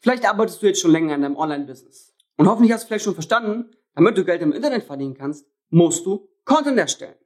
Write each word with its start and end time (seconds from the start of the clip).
Vielleicht 0.00 0.26
arbeitest 0.26 0.62
du 0.62 0.66
jetzt 0.66 0.80
schon 0.80 0.92
länger 0.92 1.14
in 1.14 1.22
deinem 1.22 1.36
Online-Business. 1.36 2.14
Und 2.36 2.48
hoffentlich 2.48 2.72
hast 2.72 2.84
du 2.84 2.88
vielleicht 2.88 3.04
schon 3.04 3.14
verstanden, 3.14 3.70
damit 3.94 4.16
du 4.16 4.24
Geld 4.24 4.42
im 4.42 4.52
Internet 4.52 4.84
verdienen 4.84 5.14
kannst, 5.14 5.46
musst 5.68 6.06
du 6.06 6.28
Content 6.44 6.78
erstellen. 6.78 7.16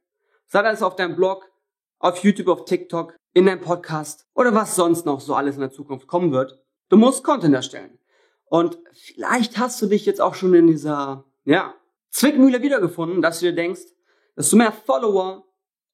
Sei 0.47 0.63
das 0.63 0.83
auf 0.83 0.97
deinem 0.97 1.17
Blog, 1.17 1.51
auf 1.99 2.19
YouTube, 2.19 2.49
auf 2.49 2.65
TikTok, 2.65 3.17
in 3.33 3.47
deinem 3.47 3.61
Podcast 3.61 4.27
oder 4.35 4.55
was 4.55 4.77
sonst 4.77 5.07
noch 5.07 5.21
so 5.21 5.35
alles 5.35 5.55
in 5.55 5.61
der 5.61 5.71
Zukunft 5.71 6.07
kommen 6.07 6.33
wird. 6.33 6.61
Du 6.89 6.97
musst 6.97 7.25
Content 7.25 7.55
erstellen. 7.55 7.99
Und 8.47 8.79
vielleicht 8.93 9.59
hast 9.59 9.81
du 9.83 9.87
dich 9.87 10.07
jetzt 10.07 10.21
auch 10.21 10.35
schon 10.35 10.55
in 10.55 10.67
dieser, 10.67 11.25
ja, 11.45 11.75
Zwickmühle 12.11 12.63
wiedergefunden, 12.63 13.23
dass 13.23 13.41
du 13.41 13.47
dir 13.47 13.55
denkst, 13.55 13.83
du 14.37 14.57
mehr 14.57 14.71
Follower, 14.71 15.45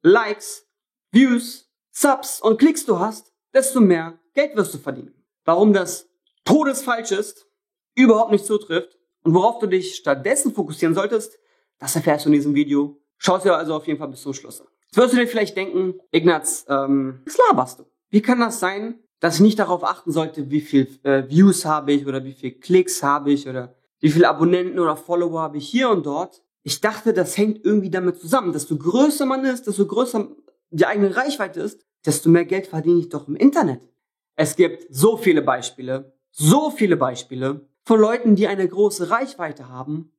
Likes, 0.03 0.67
Views, 1.12 1.71
Subs 1.91 2.41
und 2.41 2.59
Klicks 2.59 2.85
du 2.85 2.99
hast, 2.99 3.33
desto 3.55 3.81
mehr 3.81 4.19
Geld 4.35 4.57
wirst 4.57 4.75
du 4.75 4.79
verdienen. 4.79 5.15
Warum 5.45 5.73
das 5.73 6.10
todesfalsch 6.45 7.13
ist, 7.13 7.47
überhaupt 7.95 8.33
nicht 8.33 8.45
zutrifft 8.45 8.98
und 9.23 9.35
worauf 9.35 9.59
du 9.59 9.67
dich 9.67 9.97
stattdessen 9.97 10.53
fokussieren 10.53 10.95
solltest, 10.95 11.39
das 11.79 11.97
erfährst 11.97 12.25
du 12.25 12.29
in 12.29 12.35
diesem 12.35 12.55
Video. 12.55 13.01
Schau 13.19 13.37
es 13.37 13.43
dir 13.43 13.55
also 13.55 13.75
auf 13.75 13.87
jeden 13.87 13.98
Fall 13.98 14.09
bis 14.09 14.23
zum 14.23 14.35
Schluss 14.35 14.61
an. 14.61 14.67
Jetzt 14.87 14.97
wirst 14.97 15.12
du 15.12 15.19
dir 15.19 15.27
vielleicht 15.27 15.57
denken, 15.57 15.95
Ignaz, 16.11 16.67
ähm, 16.69 17.23
was 17.25 17.39
laberst 17.48 17.81
du? 17.81 17.84
Wie 18.09 18.23
kann 18.23 18.41
das 18.41 18.61
sein, 18.61 18.98
dass 19.21 19.37
ich 19.37 19.41
nicht 19.41 19.59
darauf 19.59 19.84
achten 19.84 20.11
sollte, 20.11 20.51
wie 20.51 20.61
viel 20.61 20.89
äh, 21.05 21.29
Views 21.29 21.65
habe 21.65 21.93
ich 21.93 22.07
oder 22.07 22.25
wie 22.25 22.33
viel 22.33 22.53
Klicks 22.53 23.03
habe 23.03 23.31
ich 23.31 23.48
oder 23.48 23.77
wie 24.01 24.11
viele 24.11 24.29
Abonnenten 24.29 24.79
oder 24.79 24.97
Follower 24.97 25.41
habe 25.41 25.59
ich 25.59 25.69
hier 25.69 25.91
und 25.91 26.07
dort? 26.07 26.43
Ich 26.62 26.81
dachte, 26.81 27.12
das 27.12 27.37
hängt 27.37 27.65
irgendwie 27.65 27.91
damit 27.91 28.19
zusammen. 28.19 28.53
Desto 28.53 28.77
größer 28.77 29.27
man 29.27 29.45
ist, 29.45 29.67
desto 29.67 29.87
größer 29.87 30.29
die 30.70 30.87
eigene 30.87 31.15
Reichweite 31.15 31.61
ist, 31.61 31.87
desto 32.05 32.29
mehr 32.31 32.45
Geld 32.45 32.67
verdiene 32.67 33.01
ich 33.01 33.09
doch 33.09 33.29
im 33.29 33.37
Internet. 33.37 33.83
Es 34.37 34.57
gibt 34.57 34.87
so 34.91 35.17
viele 35.17 35.43
Beispiele, 35.43 36.15
so 36.30 36.70
viele 36.70 36.97
Beispiele 36.97 37.69
von 37.84 38.01
Leuten, 38.01 38.37
die 38.37 38.47
eine 38.47 38.66
große 38.66 39.11
Reichweite 39.11 39.69
haben 39.69 40.12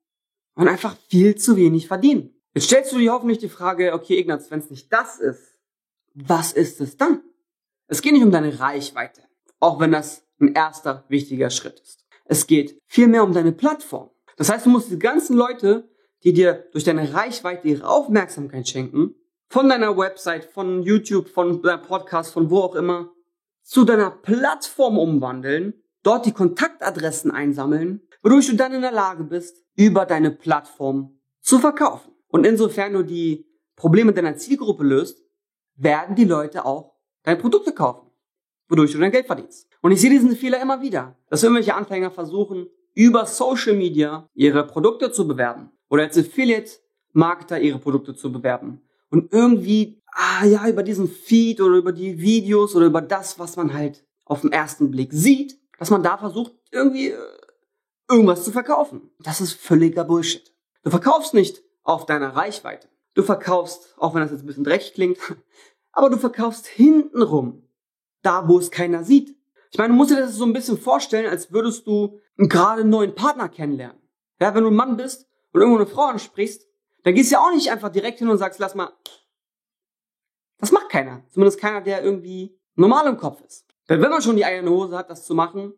und 0.56 0.68
einfach 0.68 0.96
viel 1.10 1.36
zu 1.36 1.56
wenig 1.56 1.88
verdienen. 1.88 2.36
Jetzt 2.54 2.66
stellst 2.66 2.92
du 2.92 2.98
dir 2.98 3.14
hoffentlich 3.14 3.40
die 3.40 3.50
Frage, 3.50 3.94
okay, 3.94 4.20
Ignaz, 4.20 4.52
wenn 4.52 4.60
es 4.60 4.70
nicht 4.70 4.92
das 4.92 5.20
ist, 5.20 5.56
was 6.14 6.52
ist 6.52 6.82
es 6.82 6.98
dann? 6.98 7.22
Es 7.88 8.02
geht 8.02 8.14
nicht 8.14 8.24
um 8.24 8.32
deine 8.32 8.60
Reichweite, 8.60 9.22
auch 9.60 9.80
wenn 9.80 9.92
das 9.92 10.24
ein 10.40 10.54
erster 10.54 11.06
wichtiger 11.08 11.50
Schritt 11.50 11.80
ist. 11.80 12.06
Es 12.26 12.48
geht 12.48 12.80
vielmehr 12.88 13.24
um 13.24 13.34
deine 13.34 13.52
Plattform. 13.52 14.10
Das 14.38 14.50
heißt, 14.50 14.66
du 14.66 14.70
musst 14.70 14.92
die 14.92 15.00
ganzen 15.00 15.36
Leute, 15.38 15.90
die 16.24 16.34
dir 16.34 16.68
durch 16.72 16.84
deine 16.84 17.14
Reichweite 17.14 17.68
ihre 17.68 17.88
Aufmerksamkeit 17.88 18.68
schenken, 18.68 19.16
von 19.50 19.68
deiner 19.68 19.98
Website, 19.98 20.46
von 20.46 20.84
YouTube, 20.84 21.28
von 21.28 21.62
deinem 21.62 21.82
Podcast, 21.82 22.32
von 22.32 22.50
wo 22.50 22.60
auch 22.60 22.76
immer, 22.76 23.12
zu 23.64 23.84
deiner 23.84 24.10
Plattform 24.12 24.98
umwandeln, 24.98 25.74
dort 26.04 26.26
die 26.26 26.32
Kontaktadressen 26.32 27.32
einsammeln, 27.32 28.02
wodurch 28.24 28.48
du 28.48 28.56
dann 28.56 28.74
in 28.74 28.82
der 28.82 28.92
Lage 28.92 29.24
bist, 29.24 29.64
über 29.76 30.06
deine 30.06 30.32
Plattform 30.32 31.20
zu 31.42 31.60
verkaufen. 31.60 32.12
Und 32.28 32.46
insofern 32.46 32.94
du 32.94 33.04
die 33.04 33.46
Probleme 33.76 34.14
deiner 34.14 34.38
Zielgruppe 34.38 34.84
löst, 34.84 35.24
werden 35.76 36.16
die 36.16 36.26
Leute 36.26 36.66
auch 36.66 36.96
deine 37.24 37.40
Produkte 37.40 37.74
kaufen, 37.74 38.12
wodurch 38.70 38.92
du 38.92 39.00
dein 39.00 39.12
Geld 39.12 39.26
verdienst. 39.26 39.68
Und 39.82 39.92
ich 39.92 40.02
sehe 40.02 40.10
diesen 40.10 40.36
Fehler 40.36 40.62
immer 40.62 40.82
wieder, 40.82 41.18
dass 41.30 41.44
irgendwelche 41.44 41.76
Anfänger 41.76 42.12
versuchen, 42.12 42.68
über 42.94 43.26
Social 43.26 43.76
Media 43.76 44.30
ihre 44.34 44.66
Produkte 44.68 45.12
zu 45.12 45.28
bewerben 45.28 45.72
oder 45.90 46.04
als 46.04 46.18
Affiliate-Marketer 46.18 47.60
ihre 47.60 47.80
Produkte 47.80 48.16
zu 48.16 48.32
bewerben. 48.32 48.82
Und 49.10 49.34
irgendwie, 49.34 50.02
ah 50.14 50.46
ja, 50.46 50.68
über 50.68 50.84
diesen 50.84 51.08
Feed 51.08 51.60
oder 51.62 51.78
über 51.78 51.92
die 51.92 52.20
Videos 52.20 52.76
oder 52.76 52.86
über 52.86 53.02
das, 53.02 53.40
was 53.40 53.56
man 53.56 53.74
halt 53.74 54.06
auf 54.26 54.42
den 54.42 54.52
ersten 54.52 54.92
Blick 54.92 55.12
sieht, 55.12 55.61
dass 55.82 55.90
man 55.90 56.04
da 56.04 56.16
versucht, 56.16 56.54
irgendwie 56.70 57.10
äh, 57.10 57.18
irgendwas 58.08 58.44
zu 58.44 58.52
verkaufen. 58.52 59.10
Das 59.18 59.42
ist 59.42 59.54
völliger 59.54 60.04
Bullshit. 60.04 60.54
Du 60.84 60.92
verkaufst 60.92 61.34
nicht 61.34 61.64
auf 61.82 62.06
deiner 62.06 62.36
Reichweite. 62.36 62.88
Du 63.16 63.24
verkaufst, 63.24 63.96
auch 63.98 64.14
wenn 64.14 64.22
das 64.22 64.30
jetzt 64.30 64.42
ein 64.42 64.46
bisschen 64.46 64.64
dreckig 64.64 64.94
klingt, 64.94 65.18
aber 65.92 66.12
du 66.12 66.20
verkaufst 66.20 66.68
hintenrum. 66.68 67.68
Da, 68.22 68.48
wo 68.48 68.60
es 68.60 68.70
keiner 68.70 69.04
sieht. 69.04 69.36
Ich 69.72 69.80
meine, 69.80 69.92
du 69.92 69.96
musst 69.96 70.12
dir 70.12 70.18
das 70.18 70.36
so 70.36 70.46
ein 70.46 70.54
bisschen 70.54 70.78
vorstellen, 70.78 71.28
als 71.28 71.52
würdest 71.52 71.88
du 71.88 72.20
gerade 72.38 72.82
einen 72.82 72.92
neuen 72.92 73.16
Partner 73.16 73.50
kennenlernen. 73.50 74.00
Ja, 74.40 74.54
wenn 74.54 74.64
du 74.64 74.70
ein 74.70 74.76
Mann 74.76 74.98
bist 74.98 75.28
und 75.52 75.62
irgendwo 75.62 75.80
eine 75.80 75.90
Frau 75.90 76.04
ansprichst, 76.04 76.68
dann 77.04 77.16
gehst 77.16 77.32
du 77.32 77.38
ja 77.38 77.42
auch 77.42 77.56
nicht 77.56 77.72
einfach 77.72 77.90
direkt 77.90 78.20
hin 78.20 78.30
und 78.30 78.38
sagst, 78.38 78.60
lass 78.60 78.76
mal. 78.76 78.94
Das 80.60 80.72
macht 80.72 80.90
keiner. 80.90 81.24
Zumindest 81.30 81.60
keiner, 81.60 81.82
der 81.82 82.04
irgendwie 82.04 82.56
normal 82.76 83.08
im 83.08 83.18
Kopf 83.18 83.42
ist. 83.42 83.71
Denn 83.90 84.02
wenn 84.02 84.10
man 84.10 84.22
schon 84.22 84.36
die 84.36 84.44
der 84.44 84.66
Hose 84.66 84.98
hat, 84.98 85.10
das 85.10 85.26
zu 85.26 85.36
machen, 85.36 85.74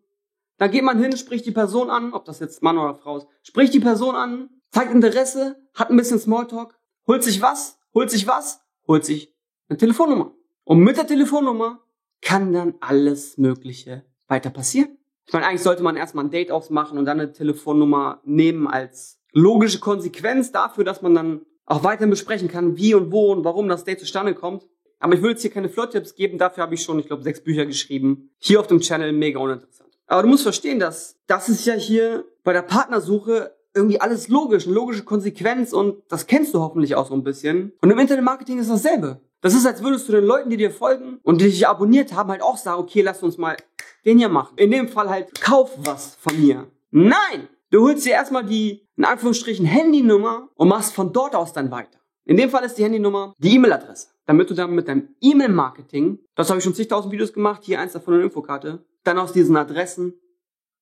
dann 0.57 0.71
geht 0.71 0.83
man 0.83 1.01
hin, 1.01 1.15
spricht 1.17 1.45
die 1.45 1.51
Person 1.51 1.89
an, 1.89 2.13
ob 2.13 2.25
das 2.25 2.39
jetzt 2.39 2.61
Mann 2.61 2.77
oder 2.77 2.95
Frau 2.95 3.17
ist, 3.17 3.27
spricht 3.41 3.73
die 3.73 3.79
Person 3.79 4.15
an, 4.15 4.49
zeigt 4.71 4.91
Interesse, 4.91 5.57
hat 5.73 5.89
ein 5.89 5.97
bisschen 5.97 6.19
Smalltalk, 6.19 6.77
holt 7.07 7.23
sich 7.23 7.41
was, 7.41 7.79
holt 7.93 8.11
sich 8.11 8.27
was, 8.27 8.61
holt 8.87 9.05
sich 9.05 9.33
eine 9.69 9.77
Telefonnummer. 9.77 10.33
Und 10.63 10.79
mit 10.79 10.97
der 10.97 11.07
Telefonnummer 11.07 11.81
kann 12.21 12.53
dann 12.53 12.75
alles 12.79 13.37
Mögliche 13.37 14.05
weiter 14.27 14.49
passieren. 14.49 14.97
Ich 15.25 15.33
meine, 15.33 15.45
eigentlich 15.45 15.63
sollte 15.63 15.83
man 15.83 15.95
erstmal 15.95 16.25
ein 16.25 16.31
Date 16.31 16.51
ausmachen 16.51 16.97
und 16.97 17.05
dann 17.05 17.19
eine 17.19 17.31
Telefonnummer 17.31 18.21
nehmen 18.25 18.67
als 18.67 19.19
logische 19.31 19.79
Konsequenz 19.79 20.51
dafür, 20.51 20.83
dass 20.83 21.01
man 21.01 21.15
dann 21.15 21.45
auch 21.65 21.83
weiterhin 21.83 22.09
besprechen 22.09 22.49
kann, 22.49 22.77
wie 22.77 22.93
und 22.93 23.11
wo 23.11 23.31
und 23.31 23.43
warum 23.43 23.67
das 23.67 23.83
Date 23.83 23.99
zustande 23.99 24.35
kommt. 24.35 24.67
Aber 25.03 25.15
ich 25.15 25.21
will 25.21 25.31
jetzt 25.31 25.41
hier 25.41 25.51
keine 25.51 25.67
Flirt-Tipps 25.67 26.15
geben, 26.15 26.37
dafür 26.37 26.63
habe 26.63 26.75
ich 26.75 26.81
schon, 26.81 26.97
ich 26.97 27.07
glaube, 27.07 27.23
sechs 27.23 27.43
Bücher 27.43 27.65
geschrieben. 27.65 28.29
Hier 28.39 28.61
auf 28.61 28.67
dem 28.67 28.79
Channel 28.79 29.11
mega 29.11 29.37
uninteressant. 29.37 29.89
Aber 30.07 30.21
du 30.21 30.29
musst 30.29 30.43
verstehen, 30.43 30.79
dass 30.79 31.17
das 31.27 31.49
ist 31.49 31.65
ja 31.65 31.73
hier 31.73 32.23
bei 32.45 32.53
der 32.53 32.61
Partnersuche 32.61 33.53
irgendwie 33.75 33.99
alles 33.99 34.29
logisch, 34.29 34.65
eine 34.65 34.73
logische 34.73 35.03
Konsequenz 35.03 35.73
und 35.73 35.97
das 36.07 36.25
kennst 36.25 36.53
du 36.53 36.61
hoffentlich 36.61 36.95
auch 36.95 37.05
so 37.05 37.15
ein 37.15 37.23
bisschen. 37.23 37.73
Und 37.81 37.91
im 37.91 37.99
Internetmarketing 37.99 38.59
ist 38.59 38.69
dasselbe. 38.69 39.19
Das 39.41 39.53
ist, 39.53 39.65
als 39.65 39.83
würdest 39.83 40.07
du 40.07 40.13
den 40.13 40.23
Leuten, 40.23 40.49
die 40.49 40.55
dir 40.55 40.71
folgen 40.71 41.19
und 41.23 41.41
die 41.41 41.45
dich 41.45 41.67
abonniert 41.67 42.13
haben, 42.13 42.29
halt 42.29 42.41
auch 42.41 42.55
sagen, 42.55 42.79
okay, 42.79 43.01
lass 43.01 43.21
uns 43.23 43.37
mal 43.37 43.57
den 44.05 44.19
hier 44.19 44.29
machen. 44.29 44.53
In 44.55 44.71
dem 44.71 44.87
Fall 44.87 45.09
halt, 45.09 45.41
kauf 45.41 45.71
was 45.79 46.15
von 46.15 46.39
mir. 46.39 46.67
Nein! 46.91 47.49
Du 47.71 47.81
holst 47.81 48.05
dir 48.05 48.13
erstmal 48.13 48.45
die, 48.45 48.87
in 48.95 49.03
Anführungsstrichen, 49.03 49.65
Handynummer 49.65 50.47
und 50.55 50.69
machst 50.69 50.93
von 50.93 51.11
dort 51.11 51.35
aus 51.35 51.51
dann 51.51 51.71
weiter. 51.71 51.99
In 52.23 52.37
dem 52.37 52.49
Fall 52.49 52.63
ist 52.63 52.77
die 52.77 52.85
Handynummer 52.85 53.33
die 53.37 53.55
E-Mail-Adresse 53.55 54.12
damit 54.25 54.49
du 54.49 54.53
dann 54.53 54.73
mit 54.73 54.87
deinem 54.87 55.15
E-Mail-Marketing, 55.21 56.19
das 56.35 56.49
habe 56.49 56.59
ich 56.59 56.63
schon 56.63 56.75
zigtausend 56.75 57.11
Videos 57.11 57.33
gemacht, 57.33 57.63
hier 57.63 57.79
eins 57.79 57.93
davon 57.93 58.13
in 58.15 58.19
der 58.19 58.27
Infokarte, 58.27 58.85
dann 59.03 59.17
aus 59.17 59.33
diesen 59.33 59.57
Adressen 59.57 60.13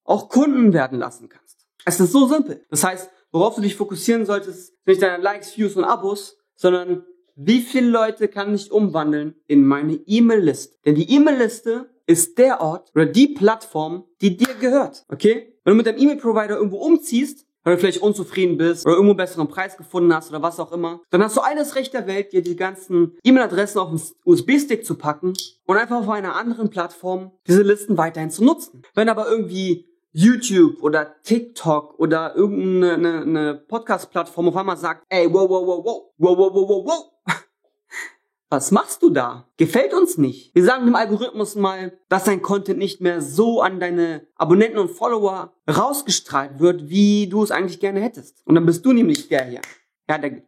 auch 0.04 0.30
Kunden 0.30 0.74
werden 0.74 1.00
lassen 1.00 1.30
kannst. 1.30 1.66
Es 1.86 2.00
ist 2.00 2.12
so 2.12 2.28
simpel. 2.28 2.66
Das 2.70 2.84
heißt, 2.84 3.10
worauf 3.32 3.56
du 3.56 3.62
dich 3.62 3.76
fokussieren 3.76 4.26
solltest, 4.26 4.74
nicht 4.86 5.02
deine 5.02 5.22
Likes, 5.22 5.58
Views 5.58 5.76
und 5.76 5.84
Abos, 5.84 6.38
sondern 6.56 7.06
wie 7.36 7.62
viele 7.62 7.90
Leute 7.90 8.28
kann 8.28 8.54
ich 8.54 8.72
umwandeln 8.72 9.36
in 9.48 9.66
meine 9.66 9.94
E-Mail-Liste? 9.94 10.78
Denn 10.86 10.96
die 10.96 11.10
E-Mail-Liste 11.12 11.90
ist 12.06 12.38
der 12.38 12.62
Ort 12.62 12.92
oder 12.94 13.06
die 13.06 13.30
Plattform, 13.30 14.06
die 14.22 14.38
dir 14.38 14.54
gehört. 14.60 15.06
Okay? 15.08 15.58
Wenn 15.64 15.72
du 15.72 15.78
mit 15.78 15.88
deinem 15.88 16.00
E-Mail-Provider 16.00 16.58
irgendwo 16.58 16.78
umziehst, 16.78 17.46
weil 17.64 17.76
du 17.76 17.80
vielleicht 17.82 18.02
unzufrieden 18.02 18.58
bist 18.58 18.86
oder 18.86 18.96
irgendwo 18.96 19.12
einen 19.12 19.18
besseren 19.18 19.48
Preis 19.48 19.78
gefunden 19.78 20.14
hast 20.14 20.30
oder 20.30 20.42
was 20.42 20.60
auch 20.60 20.72
immer, 20.72 21.02
dann 21.10 21.24
hast 21.24 21.38
du 21.38 21.42
alles 21.42 21.76
Recht 21.76 21.94
der 21.94 22.08
Welt, 22.08 22.34
dir 22.34 22.42
die 22.42 22.56
ganzen 22.56 23.18
E-Mail-Adressen 23.24 23.80
auf 23.80 23.90
einen 23.90 24.02
USB-Stick 24.26 24.86
zu 24.86 24.96
packen 24.96 25.34
und 25.66 25.78
einfach 25.78 26.02
auf 26.02 26.10
einer 26.10 26.36
anderen 26.36 26.70
Plattform 26.70 27.32
diese 27.48 27.62
Listen 27.62 27.98
weiterhin 27.98 28.32
zu 28.32 28.44
nutzen. 28.44 28.84
Wenn 28.96 29.10
aber 29.10 29.30
irgendwie 29.30 29.88
YouTube 30.14 30.84
oder 30.84 31.16
TikTok 31.24 31.98
oder 31.98 32.36
irgendeine 32.36 33.22
eine 33.22 33.54
Podcast-Plattform 33.56 34.50
auf 34.50 34.58
einmal 34.58 34.78
sagt, 34.78 35.06
ey, 35.10 35.32
wow, 35.32 35.50
wow, 35.50 35.66
wow, 35.66 35.86
wow, 35.86 36.04
wow, 36.18 36.38
wow, 36.38 36.54
wow, 36.54 36.86
wow, 36.86 37.11
was 38.52 38.72
machst 38.72 39.02
du 39.02 39.10
da? 39.10 39.48
Gefällt 39.56 39.94
uns 39.94 40.18
nicht. 40.18 40.54
Wir 40.54 40.66
sagen 40.66 40.86
dem 40.86 40.96
Algorithmus 40.96 41.56
mal, 41.56 41.98
dass 42.10 42.26
dein 42.26 42.42
Content 42.42 42.78
nicht 42.78 43.00
mehr 43.00 43.22
so 43.22 43.62
an 43.62 43.80
deine 43.80 44.28
Abonnenten 44.36 44.78
und 44.78 44.92
Follower 44.92 45.54
rausgestrahlt 45.70 46.60
wird, 46.60 46.90
wie 46.90 47.28
du 47.28 47.44
es 47.44 47.52
eigentlich 47.52 47.80
gerne 47.80 48.02
hättest. 48.02 48.46
Und 48.46 48.56
dann 48.56 48.66
bist 48.66 48.86
du 48.86 48.92
nämlich 48.92 49.30
der 49.30 49.46
hier. 49.46 49.62
Ja, 50.10 50.18
der, 50.18 50.42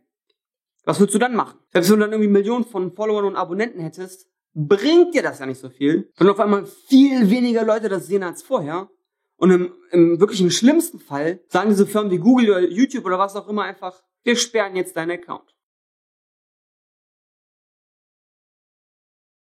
was 0.83 1.00
würdest 1.00 1.15
du 1.15 1.19
dann 1.19 1.33
machen? 1.33 1.57
Selbst 1.71 1.89
wenn 1.89 2.00
du 2.00 2.05
dann 2.05 2.11
irgendwie 2.11 2.29
Millionen 2.29 2.65
von 2.65 2.91
Followern 2.91 3.23
und 3.23 3.35
Abonnenten 3.38 3.79
hättest, 3.79 4.27
bringt 4.53 5.15
dir 5.15 5.23
das 5.23 5.39
ja 5.39 5.45
nicht 5.45 5.61
so 5.61 5.69
viel. 5.69 6.11
Wenn 6.17 6.27
auf 6.27 6.41
einmal 6.41 6.65
viel 6.65 7.29
weniger 7.29 7.63
Leute 7.63 7.88
das 7.88 8.07
sehen 8.07 8.23
als 8.23 8.44
vorher. 8.44 8.89
Und 9.38 9.51
im, 9.51 9.73
im 9.91 10.19
wirklich 10.19 10.41
im 10.41 10.51
schlimmsten 10.51 11.00
Fall 11.00 11.39
sagen 11.47 11.69
diese 11.69 11.88
Firmen 11.88 12.11
wie 12.11 12.17
Google 12.17 12.50
oder 12.50 12.59
YouTube 12.67 13.05
oder 13.05 13.17
was 13.17 13.38
auch 13.38 13.47
immer 13.47 13.63
einfach, 13.63 14.03
wir 14.23 14.35
sperren 14.35 14.75
jetzt 14.75 14.97
deinen 14.97 15.11
Account. 15.11 15.52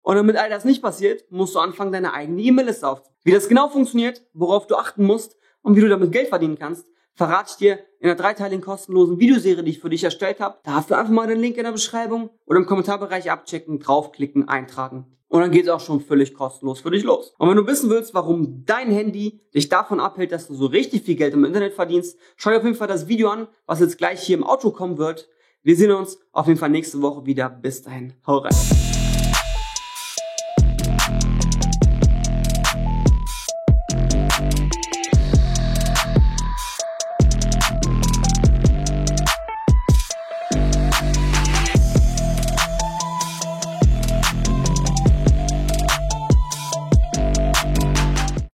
Und 0.03 0.17
damit 0.17 0.37
all 0.37 0.51
das 0.51 0.65
nicht 0.65 0.83
passiert, 0.83 1.25
musst 1.31 1.55
du 1.55 1.61
anfangen, 1.61 1.93
deine 1.93 2.13
eigene 2.13 2.43
E-Mail-Liste 2.43 2.87
aufzubauen. 2.89 3.17
Wie 3.25 3.33
das 3.33 3.49
genau 3.49 3.69
funktioniert, 3.69 4.23
worauf 4.35 4.67
du 4.67 4.77
achten 4.77 5.05
musst 5.05 5.37
und 5.63 5.77
wie 5.77 5.81
du 5.81 5.89
damit 5.89 6.13
Geld 6.13 6.29
verdienen 6.29 6.59
kannst, 6.59 6.87
verrate 7.15 7.51
ich 7.51 7.57
dir 7.57 7.79
in 8.01 8.09
der 8.09 8.17
dreiteiligen 8.17 8.65
kostenlosen 8.65 9.21
Videoserie, 9.21 9.63
die 9.63 9.71
ich 9.71 9.81
für 9.81 9.91
dich 9.91 10.03
erstellt 10.03 10.41
habe. 10.41 10.59
Da 10.65 10.75
hast 10.75 10.91
du 10.91 10.95
einfach 10.95 11.13
mal 11.13 11.29
den 11.29 11.39
Link 11.39 11.57
in 11.57 11.65
der 11.65 11.73
Beschreibung 11.73 12.31
oder 12.47 12.59
im 12.59 12.67
Kommentarbereich 12.67 13.31
abchecken, 13.31 13.79
draufklicken, 13.79 14.49
eintragen 14.49 15.13
und 15.33 15.41
dann 15.41 15.51
geht 15.51 15.65
es 15.65 15.71
auch 15.71 15.81
schon 15.81 16.03
völlig 16.03 16.35
kostenlos 16.35 16.81
für 16.81 16.91
dich 16.91 17.05
los. 17.05 17.35
Und 17.39 17.49
wenn 17.49 17.57
du 17.57 17.67
wissen 17.67 17.89
willst, 17.89 18.13
warum 18.13 18.67
dein 18.67 18.91
Handy 18.91 19.41
dich 19.55 19.71
davon 19.71 19.99
abhält, 19.99 20.31
dass 20.31 20.47
du 20.47 20.53
so 20.53 20.67
richtig 20.67 21.05
viel 21.05 21.17
Geld 21.17 21.33
im 21.33 21.47
Internet 21.47 21.73
verdienst, 21.73 22.19
schau 22.37 22.51
dir 22.51 22.59
auf 22.59 22.65
jeden 22.65 22.77
Fall 22.77 22.87
das 22.87 23.09
Video 23.09 23.31
an, 23.31 23.49
was 23.65 23.81
jetzt 23.81 23.97
gleich 23.97 24.21
hier 24.21 24.37
im 24.37 24.45
Auto 24.45 24.73
kommen 24.73 24.99
wird. 24.99 25.31
Wir 25.63 25.75
sehen 25.75 25.91
uns 25.91 26.19
auf 26.33 26.49
jeden 26.49 26.59
Fall 26.59 26.69
nächste 26.69 27.01
Woche 27.01 27.25
wieder. 27.25 27.49
Bis 27.49 27.81
dahin, 27.81 28.13
hau 28.27 28.39
rein. 28.39 28.53